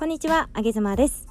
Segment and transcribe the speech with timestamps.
[0.00, 1.28] こんにちは、あげずまです。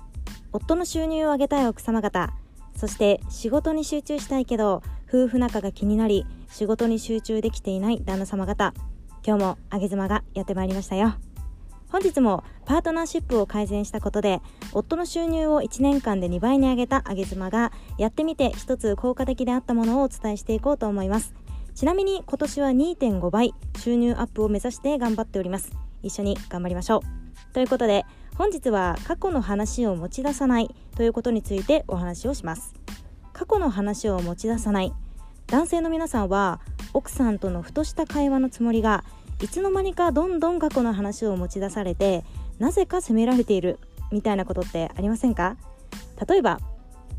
[0.54, 2.32] 夫の収入を上げたい奥様方
[2.78, 8.76] そして仕事に集中したいけど夫婦仲が気になり仕事に集中できていない旦那様方
[9.26, 11.16] 今日もあげ妻がやってまいりましたよ。
[11.92, 14.40] 本日もパートナーシップを改善したことで
[14.72, 21.34] 夫の収入を1年間で2倍に上げたあげ妻がやってみて一つ効果的であったものをお伝えしていこうと思います。
[21.74, 25.72] ちなみに今年は2.5倍収入アップを目指して頑張っております。
[26.04, 27.20] 一緒に頑張りましょう。
[27.52, 28.06] ということで
[28.40, 32.74] 本日は過去の話を持ち出さないということについてお話をします。
[33.34, 34.94] 過去の話を持ち出さない。
[35.48, 36.62] 男性の皆さんは
[36.94, 39.04] 奥さんとのふとした会話のつもりが
[39.42, 42.24] いつの間にかどんどん過去の話を持ち出されて
[42.60, 43.78] なぜか責められている
[44.10, 45.58] みたいなことってありませんか？
[46.26, 46.62] 例えば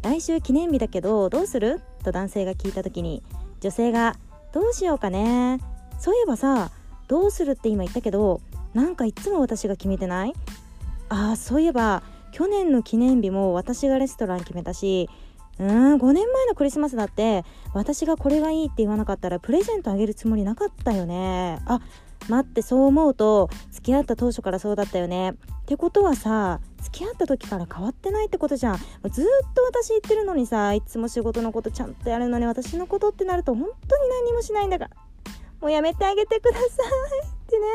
[0.00, 1.83] 来週記念日だけどどうする？
[2.02, 3.23] と男性が聞いた時に
[3.61, 4.16] 女性が
[4.55, 5.61] どうしようかね？
[5.98, 6.70] そういえばさ
[7.09, 8.41] どうするって今言ったけど
[8.72, 10.33] なんかいつも私が決めてない？
[11.11, 15.11] ああそういえば去年の記念日も私がレストラン決めたし
[15.58, 17.44] うーん5年前のクリスマスだって
[17.75, 21.61] 私がこれがいいって言わなかったらプレゼントあげるつもりなかったよね。
[21.66, 21.81] あ
[22.28, 25.31] 待ってそう思うと付き合った当初からそうだったよね。
[25.31, 25.34] っ
[25.66, 28.77] てことはさ付き合った時から変わってないってことじゃん。
[28.77, 34.91] ずっと私言ってるのにさいつも仕事のことちゃんとやるのに私のことってなると本当に何もしないんだから
[35.61, 36.70] もうやめてあげてくださいっ
[37.48, 37.66] てね。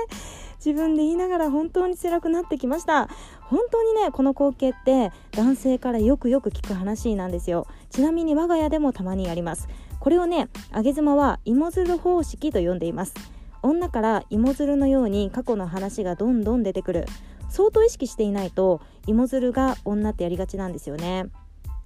[0.65, 3.07] 自分で言いながら本当に辛くなってきました。
[3.41, 7.67] 本当にねこの光景って男性からよくよく聞く話なんですよ。
[7.91, 9.67] ちなみに我が家でもたまにあります。
[9.99, 13.13] これをね上げ妻は芋づる方式と呼んでいます。
[13.61, 17.05] 女から芋づるのように過去の話がどんどん出てくる。
[17.49, 21.27] 相当意識していないと芋づるが女ってやりがちなんですよね。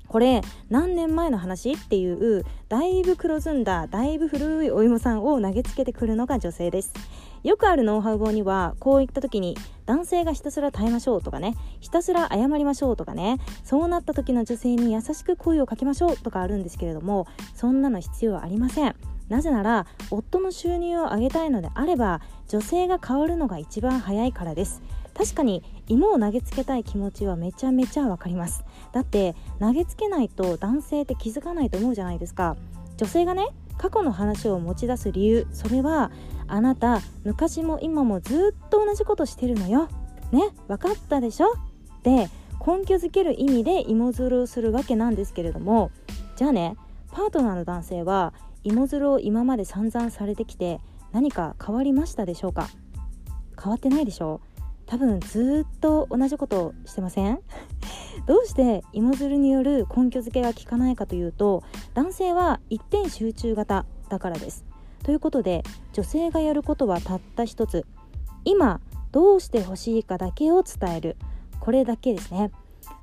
[0.09, 6.93] これ何年前の話っていうだいぶ黒ずんだだいぶ古いお芋さんを投げつけてくるのが女性です。
[7.43, 18.95] よくあるノウハウ本にはこういった時に男性がひたすら耐えましょうとかねひたすら謝りましょうとかねそうなった時の女性に優しく声をかけましょうとかあるんですけれどもそんなの必要ありません。
[19.29, 24.81] なぜなら夫の収入を上げたいのであれば女性が変わるのが一番早いからです。
[25.13, 28.63] 確かに芋を投げつけたい気持ちはめちゃめちゃわかります。
[28.93, 32.55] だって投げつけないと男性って気づかないと思うじゃないですか。
[32.97, 33.47] 女性がね
[33.77, 36.11] 過去の話を持ち出す理由それは
[36.47, 39.87] あなた昔も今もずっと同じことしてるのよ。
[40.31, 41.53] ね分かったでしょ？
[42.03, 42.29] で
[42.65, 45.91] 根拠づける意味で芋づるをするわけなんですけれども
[46.35, 46.75] じゃあね
[47.11, 48.33] パートナーの男性は
[48.69, 50.79] 芋づるを今まで散々されてきて
[51.11, 52.67] 何か変わりましたでしょうか？
[53.61, 54.61] 変わってないでしょう。
[54.85, 57.39] 多分ずっと同じことをしてません？
[58.27, 61.63] どうして芋づるによる根拠づけが効かないかというと
[61.93, 64.65] 男性は一点集中型だからです。
[65.03, 65.63] ということで
[65.93, 67.85] 女性がやることはたった一つ。
[68.45, 68.81] 今
[69.11, 71.17] どうしてほしいかだけを伝える。
[71.59, 72.51] これだけですね。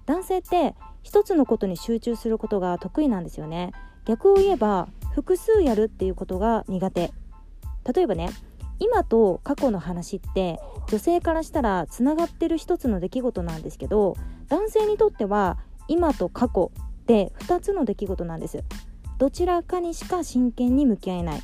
[0.07, 3.73] 男性って一つのことに集中することが得意なんですよね。
[4.05, 7.11] 逆を言えば複数やるっていうことが苦手。
[7.91, 8.29] 例えばね
[8.79, 14.19] 今と過去の話って女性からしたらつながってる一つの出来事なんですけど
[14.49, 15.57] 男性にとっては
[15.89, 16.71] 今と過去
[17.07, 18.63] で2つの出来事なんです。
[19.17, 21.41] どちらかにしか真剣に向き合えない。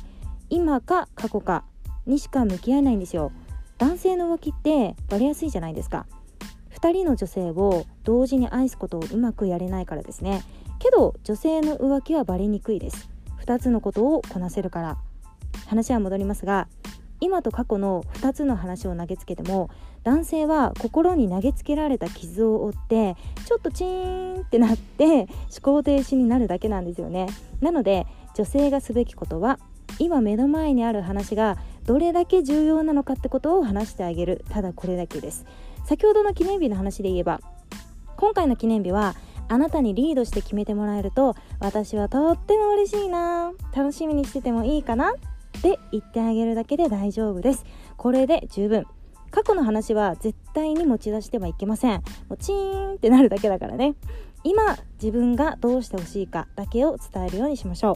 [0.51, 1.63] 今か過去か
[2.05, 3.31] にしか向き合えないんですよ。
[3.79, 6.05] 男性の浮気ってバレやすいじゃないですか。
[6.75, 10.43] 2人の女性を同時に愛すことをうまくやれないからですね。
[10.77, 13.12] けど女性の浮気はバレにくいです。
[13.45, 14.97] 2つのことをこなせるから。
[15.67, 16.67] 話は戻りますが
[17.19, 19.69] 今と過去の2つの話を投げつけても
[20.03, 23.15] 男性は心に投げつけられた傷を負って
[23.45, 25.27] ちょっとチーンってなって思
[25.61, 27.27] 考停止になるだけなんですよね。
[27.61, 28.05] なので
[28.35, 29.59] 女性がすべきことは
[29.99, 34.43] 今目の前にある話がどれだけ重要なのかってことを話してあげる。
[34.49, 35.45] ただこれだけです。
[35.85, 37.39] 先ほどの記念日の話で言えば
[38.17, 39.15] 今回の記念日は
[39.47, 43.51] あなたにリードして決めてもらえると私はとっても嬉しいな。
[43.75, 47.65] 楽しみにしててもいいかなって言ってあげるだけで大丈夫です。
[47.97, 48.85] これで十分。
[49.31, 52.03] 過去の話は絶対に持ち出してはいけません。
[52.29, 53.95] もうチーンってなるだけだからね。
[54.43, 57.95] 今自分がどうしてほしいかだけを伝えるようにしましょう。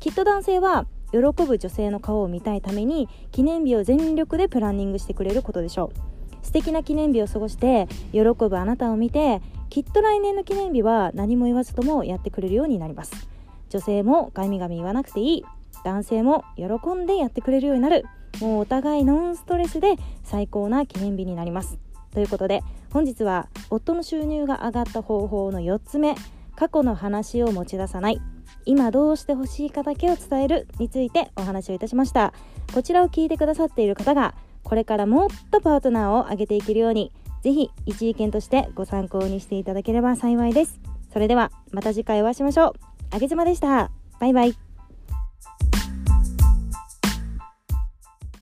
[0.00, 6.46] きっと男性は喜ぶ女性の顔を見たいために記念日を全力でプランニングしてくれることでしょう。
[6.46, 9.40] 素敵な記念日を過ごして喜ぶあなたを見て
[9.72, 13.26] きっと来年の記念日は何も言わずともやってくれるようになります。
[13.70, 15.44] 女性もガミガミ言わなくていい。
[15.82, 18.04] 男性も喜んでやってくれるようになる。
[18.42, 21.78] もうお互いノンストレスで最高な記念日になります。
[22.10, 22.60] ということで
[22.92, 26.16] 本日は夫の収入が上がった方法の4つ目。
[26.54, 28.20] 過去の話を持ち出さない。
[28.66, 32.34] 今どうしてほしいかだけを伝えるについてお話をいたしました。
[32.74, 34.34] こちらを聞いてくださっている方が
[34.64, 37.10] これからもっとパートナーを上げていけるように。
[37.42, 40.80] ぜひ一意見としてご参考にしていただければ幸いです。
[41.12, 42.72] それではまた次回お会いしましょう。
[43.10, 43.90] あげずまでした。
[44.20, 44.71] バイバイ。